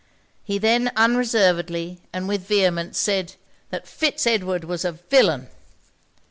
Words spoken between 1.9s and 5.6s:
and with vehemence said, that Fitz Edward was a villain!